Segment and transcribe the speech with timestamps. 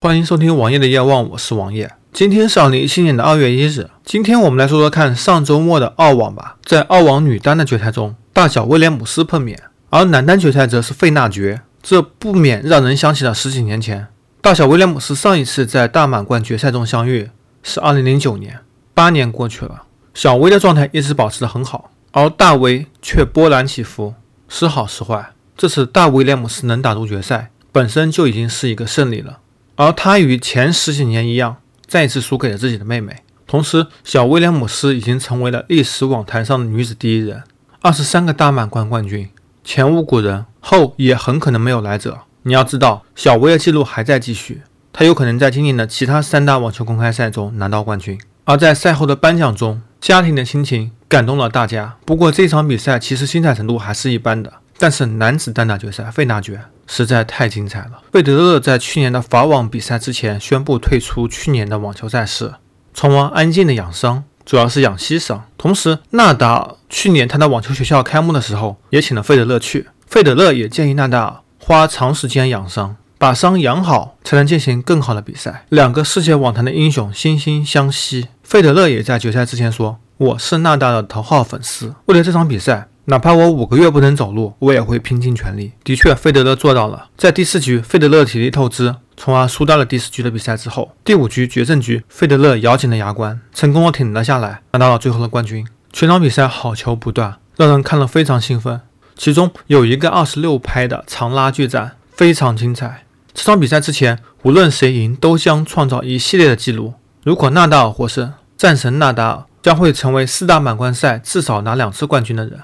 [0.00, 1.90] 欢迎收听王爷的夜望，我是王爷。
[2.12, 3.90] 今天是二零一七年的二月一日。
[4.04, 6.56] 今天我们来说说看上周末的澳网吧。
[6.64, 14.06] 在澳网女单的决赛中，大小威廉姆斯碰面，而男单决赛则是费纳爵，这不免让人想起了十几年前。
[14.40, 17.30] 大小威廉姆斯上一次在大满贯决赛中相遇
[17.64, 18.60] 是二零零九年，
[18.94, 19.82] 八年过去了，
[20.14, 24.14] 小威的状态一直保持得很好，而大威却波澜起伏，
[24.48, 25.32] 时好时坏。
[25.56, 29.40] 这次大威廉姆斯能打入决赛，本身就已经是一个胜利了。
[29.78, 33.14] 而他与前十几年一样，再一次输给了自己的妹妹。
[33.46, 37.44] 同时，小威廉姆斯已经成为了历史网坛上的女子第一人，
[37.80, 39.28] 二十三个大满贯冠军，
[39.62, 42.18] 前无古人，后也很可能没有来者。
[42.42, 44.62] 你要知道，小威的记录还在继续，
[44.92, 48.20] 他有可能在今年的其他三大网球公开赛中拿到冠军。
[48.46, 51.94] 而在赛后的颁奖中，家庭的亲情感动了大家。
[52.04, 54.54] 不过，这场比赛其实精彩程度还是一般的。
[54.78, 58.00] 但是男子单打决赛，费纳爵实在太精彩了。
[58.12, 62.54] 费德勒在去年的法网比赛之前宣布退出去年的网球赛事，
[62.94, 65.44] 从而安静的养伤，主要是养膝伤。
[65.58, 75.64] 同时，纳达尔去年他的网球学校开幕的时候也请了费德勒去，费德勒也建议纳达尔花长时间养伤，把伤养好才能进行更好的比赛。
[75.70, 78.28] 两个世界网坛的英雄惺惺相惜。
[78.44, 85.72] 费德勒也在决赛之前说：“我是纳达尔的头号粉丝，为了这场比赛。”哪怕我五个月不能走路，我也会拼尽全力。
[85.82, 87.08] 的确，费德勒做到了。
[87.16, 95.66] 在第四局，费德勒体力透支，从而输掉了第四局的比赛之后，第五局决胜局，费德勒咬紧了牙关，成功的挺了下来，拿到了最后的冠军。
[95.90, 98.82] 全场比赛好球不断，让人看了非常兴奋。
[99.16, 103.06] 其中有一个二十六拍的长拉锯战，非常精彩。
[103.32, 106.92] 这场比赛之前，无论谁赢，都将创造一系列的记录。
[107.24, 112.60] 如果纳达尔获胜，战神纳达尔将会成为四大满贯赛至少拿两次冠军的人。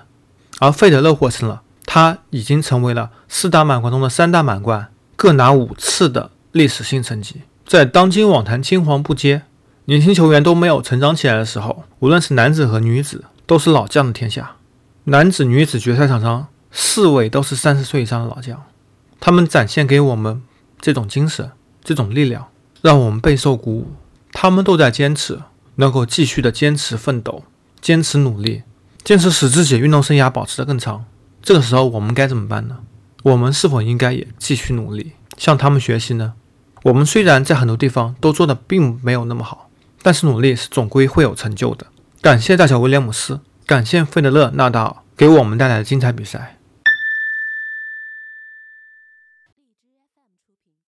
[0.61, 7.43] 而费德勒获胜了，他已经成为了四大满贯中的三大满贯各拿五次的历史性成绩。
[7.67, 9.43] 在当今网坛青黄不接、
[9.87, 14.57] 年轻球员都没有成长起来的时候，无论是男子和女子，都是老将的天下。
[15.05, 18.63] 男子、女子决赛场上四位都是三十岁以上的老将，
[19.21, 20.43] 他们展现给我们
[20.81, 21.51] 这种精神、
[21.83, 22.49] 这种力量，
[22.81, 23.93] 让我们备受鼓舞。
[24.33, 25.41] 他们都在坚持，
[25.77, 27.45] 能够继续的坚持奋斗、
[27.81, 28.63] 坚持努力。
[29.05, 31.05] 坚持使自己运动生涯保持得更长，
[31.43, 32.79] 这个时候我们该怎么办呢？
[33.23, 36.33] 我们是否应该也继续努力，向他们学习呢？
[36.85, 39.69] 我们虽然在很多地方都做的并没有那么好，
[40.03, 41.87] 但是努力是总归会有成就的。
[42.23, 46.59] 感谢大小威廉姆斯，感谢费德勒、纳达尔给我们带来的精彩比赛。